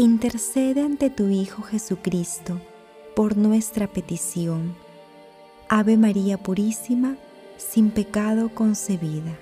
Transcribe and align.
intercede 0.00 0.82
ante 0.82 1.10
tu 1.10 1.28
Hijo 1.28 1.62
Jesucristo 1.62 2.60
por 3.16 3.36
nuestra 3.36 3.88
petición. 3.88 4.76
Ave 5.68 5.96
María 5.96 6.38
Purísima, 6.38 7.16
sin 7.56 7.90
pecado 7.90 8.48
concebida. 8.54 9.36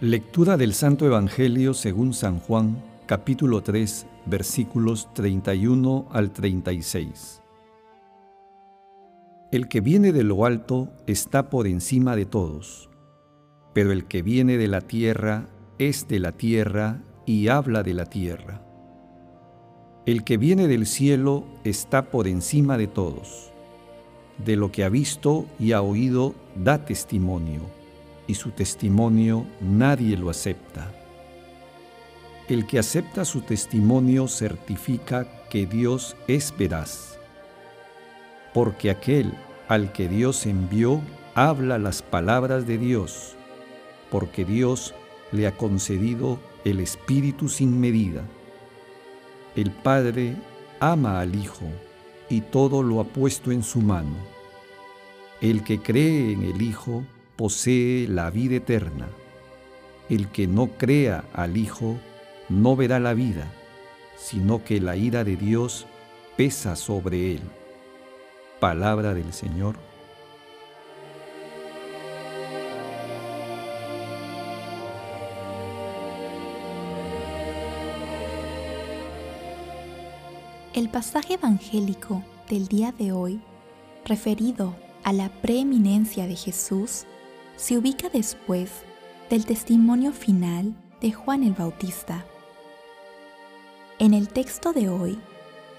Lectura 0.00 0.56
del 0.56 0.74
Santo 0.74 1.06
Evangelio 1.06 1.74
según 1.74 2.12
San 2.12 2.40
Juan, 2.40 2.82
capítulo 3.06 3.62
3, 3.62 4.04
versículos 4.26 5.14
31 5.14 6.08
al 6.10 6.32
36. 6.32 7.45
El 9.52 9.68
que 9.68 9.80
viene 9.80 10.10
de 10.10 10.24
lo 10.24 10.44
alto 10.44 10.88
está 11.06 11.50
por 11.50 11.68
encima 11.68 12.16
de 12.16 12.26
todos, 12.26 12.90
pero 13.74 13.92
el 13.92 14.06
que 14.06 14.20
viene 14.20 14.58
de 14.58 14.66
la 14.66 14.80
tierra 14.80 15.46
es 15.78 16.08
de 16.08 16.18
la 16.18 16.32
tierra 16.32 17.04
y 17.26 17.46
habla 17.46 17.84
de 17.84 17.94
la 17.94 18.06
tierra. 18.06 18.60
El 20.04 20.24
que 20.24 20.36
viene 20.36 20.66
del 20.66 20.84
cielo 20.84 21.44
está 21.62 22.10
por 22.10 22.26
encima 22.26 22.76
de 22.76 22.88
todos. 22.88 23.52
De 24.44 24.56
lo 24.56 24.72
que 24.72 24.82
ha 24.82 24.88
visto 24.88 25.46
y 25.60 25.70
ha 25.72 25.80
oído 25.80 26.34
da 26.56 26.84
testimonio, 26.84 27.60
y 28.26 28.34
su 28.34 28.50
testimonio 28.50 29.46
nadie 29.60 30.16
lo 30.16 30.28
acepta. 30.28 30.92
El 32.48 32.66
que 32.66 32.80
acepta 32.80 33.24
su 33.24 33.42
testimonio 33.42 34.26
certifica 34.26 35.28
que 35.48 35.66
Dios 35.66 36.16
es 36.26 36.52
veraz 36.58 37.15
porque 38.56 38.88
aquel 38.88 39.34
al 39.68 39.92
que 39.92 40.08
Dios 40.08 40.46
envió 40.46 41.02
habla 41.34 41.76
las 41.76 42.00
palabras 42.00 42.66
de 42.66 42.78
Dios, 42.78 43.36
porque 44.10 44.46
Dios 44.46 44.94
le 45.30 45.46
ha 45.46 45.54
concedido 45.54 46.38
el 46.64 46.80
Espíritu 46.80 47.50
sin 47.50 47.78
medida. 47.78 48.22
El 49.56 49.72
Padre 49.72 50.36
ama 50.80 51.20
al 51.20 51.34
Hijo 51.34 51.66
y 52.30 52.40
todo 52.40 52.82
lo 52.82 53.00
ha 53.00 53.04
puesto 53.04 53.52
en 53.52 53.62
su 53.62 53.82
mano. 53.82 54.16
El 55.42 55.62
que 55.62 55.82
cree 55.82 56.32
en 56.32 56.42
el 56.42 56.62
Hijo 56.62 57.04
posee 57.36 58.08
la 58.08 58.30
vida 58.30 58.56
eterna. 58.56 59.06
El 60.08 60.28
que 60.28 60.46
no 60.46 60.68
crea 60.78 61.26
al 61.34 61.58
Hijo 61.58 61.98
no 62.48 62.74
verá 62.74 63.00
la 63.00 63.12
vida, 63.12 63.52
sino 64.16 64.64
que 64.64 64.80
la 64.80 64.96
ira 64.96 65.24
de 65.24 65.36
Dios 65.36 65.86
pesa 66.38 66.74
sobre 66.74 67.34
él. 67.34 67.42
Palabra 68.60 69.12
del 69.12 69.34
Señor. 69.34 69.76
El 80.72 80.88
pasaje 80.88 81.34
evangélico 81.34 82.24
del 82.48 82.66
día 82.68 82.92
de 82.92 83.12
hoy, 83.12 83.42
referido 84.06 84.74
a 85.04 85.12
la 85.12 85.28
preeminencia 85.42 86.26
de 86.26 86.36
Jesús, 86.36 87.04
se 87.56 87.76
ubica 87.76 88.08
después 88.08 88.70
del 89.28 89.44
testimonio 89.44 90.12
final 90.12 90.74
de 91.02 91.12
Juan 91.12 91.42
el 91.42 91.52
Bautista. 91.52 92.24
En 93.98 94.14
el 94.14 94.28
texto 94.28 94.72
de 94.72 94.88
hoy, 94.88 95.20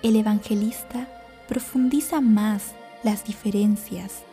el 0.04 0.16
evangelista 0.16 1.17
profundiza 1.48 2.22
más 2.22 2.74
las 3.04 3.24
diferencias 3.24 4.24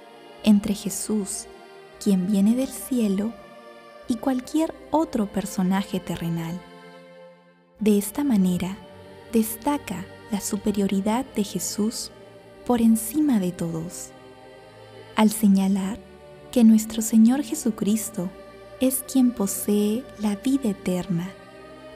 entre 0.43 0.75
Jesús, 0.75 1.47
quien 2.03 2.27
viene 2.27 2.55
del 2.55 2.69
cielo, 2.69 3.33
y 4.09 4.17
cualquier 4.17 4.75
otro 4.91 5.27
personaje 5.27 6.01
terrenal. 6.01 6.61
De 7.81 7.97
esta 7.97 8.23
manera, 8.23 8.77
destaca 9.33 10.05
la 10.31 10.41
superioridad 10.41 11.25
de 11.35 11.45
Jesús 11.45 12.11
por 12.67 12.83
encima 12.83 13.41
de 13.41 13.53
todos, 13.53 14.11
al 15.17 15.31
señalar 15.31 15.99
que 16.53 16.65
nuestro 16.65 17.03
Señor 17.03 17.43
Jesucristo 17.43 18.31
es 18.81 19.05
quien 19.11 19.33
posee 19.33 20.05
la 20.19 20.37
vida 20.37 20.71
eterna 20.71 21.31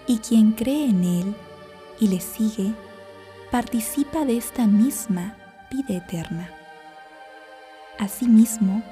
y 0.06 0.18
quien 0.18 0.52
cree 0.52 0.88
en 0.88 1.04
Él 1.04 1.34
y 2.00 2.08
le 2.08 2.20
sigue 2.20 2.72
participa 3.50 4.24
de 4.24 4.36
esta 4.36 4.66
misma 4.66 5.36
vida 5.70 5.96
eterna. 5.96 6.50
Asimismo, 7.98 8.82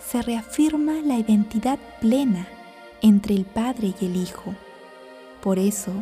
se 0.00 0.22
reafirma 0.22 0.94
la 1.02 1.18
identidad 1.18 1.78
plena 2.00 2.46
entre 3.02 3.34
el 3.34 3.44
Padre 3.44 3.94
y 4.00 4.06
el 4.06 4.16
Hijo. 4.16 4.54
Por 5.42 5.58
eso, 5.58 5.92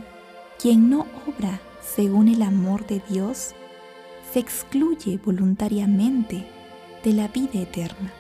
quien 0.59 0.91
no 0.91 1.07
obra 1.27 1.61
según 1.83 2.29
el 2.29 2.43
amor 2.43 2.87
de 2.87 3.01
Dios, 3.09 3.55
se 4.33 4.39
excluye 4.39 5.19
voluntariamente 5.25 6.47
de 7.03 7.13
la 7.13 7.29
vida 7.29 7.61
eterna. 7.61 8.13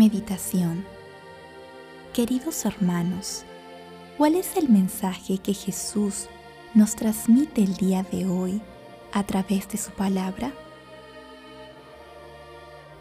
Meditación 0.00 0.86
Queridos 2.14 2.64
hermanos, 2.64 3.44
¿cuál 4.16 4.34
es 4.34 4.56
el 4.56 4.70
mensaje 4.70 5.36
que 5.36 5.52
Jesús 5.52 6.30
nos 6.72 6.96
transmite 6.96 7.62
el 7.62 7.74
día 7.76 8.02
de 8.04 8.26
hoy 8.26 8.62
a 9.12 9.22
través 9.24 9.68
de 9.68 9.76
su 9.76 9.90
palabra? 9.90 10.54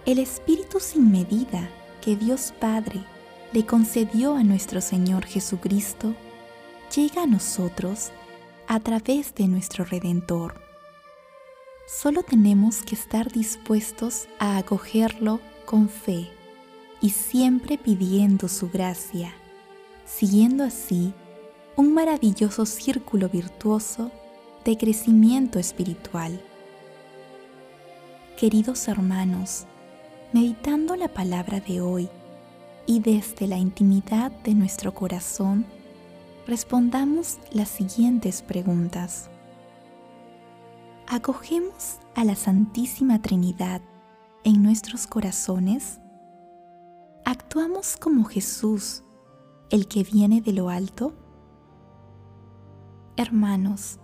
El 0.05 0.19
Espíritu 0.19 0.81
sin 0.81 1.09
medida 1.09 1.69
que 2.01 2.17
Dios 2.17 2.53
Padre 2.59 3.01
le 3.53 3.65
concedió 3.65 4.35
a 4.35 4.43
nuestro 4.43 4.81
Señor 4.81 5.25
Jesucristo 5.25 6.13
llega 6.93 7.23
a 7.23 7.27
nosotros 7.27 8.11
a 8.67 8.81
través 8.81 9.33
de 9.35 9.47
nuestro 9.47 9.85
Redentor. 9.85 10.61
Solo 11.87 12.23
tenemos 12.23 12.81
que 12.81 12.95
estar 12.95 13.31
dispuestos 13.31 14.27
a 14.37 14.57
acogerlo 14.57 15.39
con 15.65 15.87
fe 15.87 16.29
y 17.01 17.11
siempre 17.11 17.77
pidiendo 17.77 18.47
su 18.47 18.69
gracia, 18.69 19.33
siguiendo 20.05 20.63
así 20.63 21.13
un 21.75 21.93
maravilloso 21.93 22.65
círculo 22.65 23.29
virtuoso 23.29 24.11
de 24.65 24.77
crecimiento 24.77 25.59
espiritual. 25.59 26.41
Queridos 28.37 28.87
hermanos, 28.87 29.65
meditando 30.33 30.95
la 30.95 31.07
palabra 31.07 31.59
de 31.59 31.81
hoy 31.81 32.09
y 32.85 32.99
desde 32.99 33.47
la 33.47 33.57
intimidad 33.57 34.31
de 34.43 34.53
nuestro 34.53 34.93
corazón, 34.93 35.65
respondamos 36.47 37.37
las 37.51 37.69
siguientes 37.69 38.41
preguntas. 38.41 39.29
¿Acogemos 41.07 41.99
a 42.15 42.23
la 42.23 42.35
Santísima 42.35 43.21
Trinidad 43.21 43.81
en 44.43 44.61
nuestros 44.61 45.07
corazones? 45.07 45.99
¿Actuamos 47.31 47.95
como 47.95 48.23
Jesús, 48.23 49.03
el 49.69 49.87
que 49.87 50.01
viene 50.01 50.41
de 50.41 50.51
lo 50.51 50.69
alto? 50.69 51.13
Hermanos, 53.17 53.99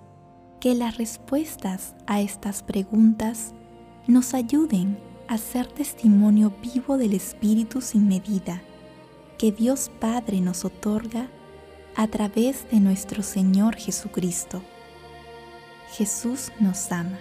que 0.62 0.75
las 0.75 0.98
respuestas 1.00 1.95
a 2.06 2.22
estas 2.22 2.62
preguntas 2.62 3.56
nos 4.06 4.36
ayuden 4.36 5.00
a 5.27 5.39
ser 5.39 5.66
testimonio 5.66 6.54
vivo 6.62 7.00
del 7.00 7.13
Espíritu 7.13 7.81
sin 7.81 8.07
medida 8.07 8.62
que 9.39 9.51
Dios 9.51 9.89
Padre 10.00 10.39
nos 10.39 10.63
otorga 10.63 11.27
a 11.95 12.07
través 12.07 12.69
de 12.69 12.80
nuestro 12.80 13.24
Señor 13.24 13.75
Jesucristo. 13.75 14.62
Jesús 15.94 16.51
nos 16.60 16.92
ama. 16.92 17.18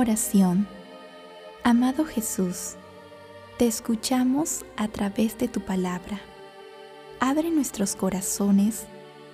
Oración. 0.00 0.68
Amado 1.64 2.04
Jesús, 2.04 2.76
Te 3.56 3.66
escuchamos 3.66 4.64
a 4.76 4.86
través 4.86 5.36
de 5.38 5.48
tu 5.48 5.60
palabra. 5.60 6.20
Abre 7.18 7.50
nuestros 7.50 7.96
corazones 7.96 8.86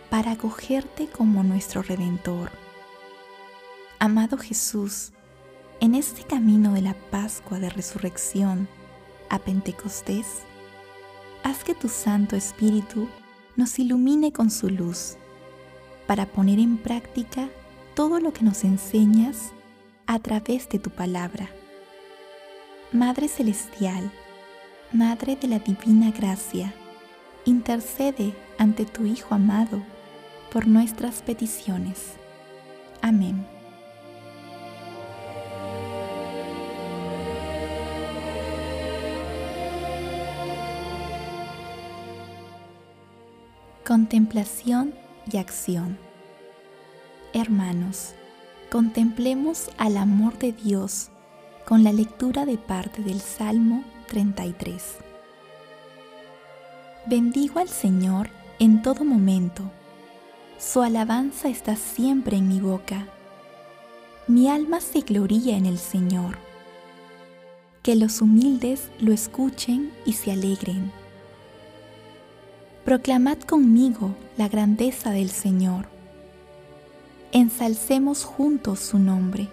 para 0.09 0.33
acogerte 0.33 1.07
como 1.07 1.43
nuestro 1.43 1.83
Redentor. 1.83 2.51
Amado 3.99 4.39
Jesús, 4.39 5.13
en 5.81 5.95
este 5.95 6.23
camino 6.23 6.73
de 6.73 6.81
la 6.81 6.95
Pascua 7.11 7.59
de 7.59 7.69
Resurrección 7.69 8.67
a 9.29 9.41
Pentecostés, 9.41 10.45
haz 11.43 11.63
que 11.63 11.75
tu 11.75 11.91
Santo 11.91 12.37
Espíritu 12.37 13.07
nos 13.55 13.79
ilumine 13.79 14.33
con 14.33 14.51
su 14.51 14.71
luz 14.71 15.19
para 16.07 16.25
poner 16.25 16.59
en 16.59 16.79
práctica 16.79 17.51
todo 17.95 18.19
lo 18.19 18.33
que 18.33 18.45
nos 18.45 18.65
enseñas 18.65 19.54
a 20.07 20.19
través 20.19 20.69
de 20.69 20.79
tu 20.79 20.91
palabra. 20.91 21.49
Madre 22.93 23.29
Celestial, 23.29 24.11
Madre 24.93 25.37
de 25.37 25.49
la 25.49 25.59
Divina 25.59 26.11
Gracia, 26.11 26.73
intercede 27.45 28.35
ante 28.59 28.85
tu 28.85 29.05
Hijo 29.05 29.35
amado 29.35 29.83
por 30.53 30.67
nuestras 30.67 31.23
peticiones. 31.23 32.15
Amén. 33.03 33.45
Contemplación 43.85 44.95
y 45.31 45.37
acción. 45.37 45.99
Hermanos, 47.33 48.15
contemplemos 48.75 49.71
al 49.79 49.97
amor 49.97 50.37
de 50.41 50.51
Dios 50.51 51.11
con 51.65 51.85
la 51.85 51.93
lectura 51.93 52.45
de 52.45 52.59
parte 52.59 53.03
del 53.03 53.21
Salmo 53.21 53.85
33. 54.09 54.97
Bendigo 57.07 57.61
al 57.61 57.69
Señor 57.69 58.31
en 58.59 58.83
todo 58.83 59.05
momento. 59.05 59.63
Su 60.59 60.83
alabanza 60.83 61.49
está 61.49 61.77
siempre 61.77 62.37
en 62.37 62.49
mi 62.49 62.59
boca. 62.59 63.07
Mi 64.27 64.49
alma 64.49 64.81
se 64.81 65.03
gloría 65.03 65.57
en 65.57 65.67
el 65.67 65.79
Señor. 65.79 66.37
Que 67.85 67.95
los 67.95 68.21
humildes 68.23 68.91
lo 68.99 69.13
escuchen 69.13 69.93
y 70.05 70.15
se 70.15 70.33
alegren. 70.33 70.91
Proclamad 72.85 73.39
conmigo 73.39 74.17
la 74.37 74.49
grandeza 74.49 75.13
del 75.13 75.31
Señor. 75.31 75.94
Ensalcemos 77.37 78.23
juntos 78.23 78.79
su 78.79 79.01
nombre. 79.01 79.49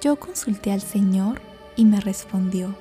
Yo 0.00 0.14
consulté 0.14 0.70
al 0.70 0.80
Señor 0.80 1.40
y 1.74 1.84
me 1.84 2.00
respondió. 2.00 2.72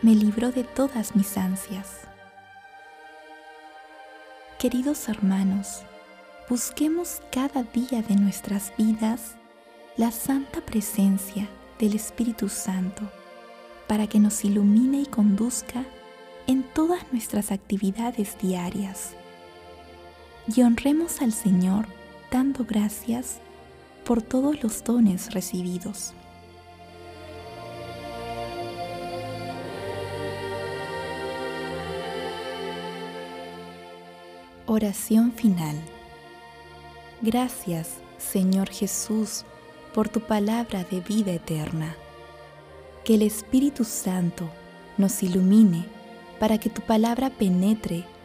Me 0.00 0.14
libró 0.14 0.52
de 0.52 0.62
todas 0.62 1.16
mis 1.16 1.36
ansias. 1.36 1.96
Queridos 4.60 5.08
hermanos, 5.08 5.80
busquemos 6.48 7.22
cada 7.32 7.64
día 7.64 8.02
de 8.02 8.14
nuestras 8.14 8.72
vidas 8.78 9.34
la 9.96 10.12
santa 10.12 10.60
presencia 10.60 11.48
del 11.80 11.96
Espíritu 11.96 12.48
Santo 12.48 13.02
para 13.88 14.06
que 14.06 14.20
nos 14.20 14.44
ilumine 14.44 15.00
y 15.00 15.06
conduzca 15.06 15.84
en 16.46 16.62
todas 16.62 17.00
nuestras 17.10 17.50
actividades 17.50 18.38
diarias. 18.40 19.16
Y 20.54 20.62
honremos 20.62 21.22
al 21.22 21.32
Señor 21.32 21.86
dando 22.30 22.64
gracias 22.64 23.38
por 24.04 24.20
todos 24.20 24.60
los 24.62 24.82
dones 24.82 25.32
recibidos. 25.32 26.12
Oración 34.66 35.32
final. 35.32 35.76
Gracias, 37.22 37.98
Señor 38.18 38.70
Jesús, 38.70 39.44
por 39.94 40.08
tu 40.08 40.20
palabra 40.20 40.82
de 40.82 41.00
vida 41.00 41.32
eterna. 41.32 41.94
Que 43.04 43.14
el 43.14 43.22
Espíritu 43.22 43.84
Santo 43.84 44.50
nos 44.98 45.22
ilumine 45.22 45.84
para 46.40 46.58
que 46.58 46.70
tu 46.70 46.82
palabra 46.82 47.30
penetre 47.30 48.04